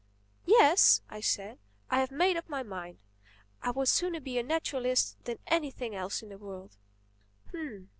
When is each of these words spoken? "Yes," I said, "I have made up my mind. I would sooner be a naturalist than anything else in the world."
"Yes," 0.47 1.03
I 1.11 1.21
said, 1.21 1.59
"I 1.91 1.99
have 1.99 2.09
made 2.09 2.35
up 2.35 2.49
my 2.49 2.63
mind. 2.63 2.97
I 3.61 3.69
would 3.69 3.87
sooner 3.87 4.19
be 4.19 4.39
a 4.39 4.43
naturalist 4.43 5.23
than 5.25 5.37
anything 5.45 5.93
else 5.93 6.23
in 6.23 6.29
the 6.29 6.39
world." 6.39 6.75